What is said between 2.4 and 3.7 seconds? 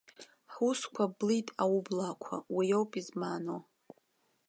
уи ауп измааноу!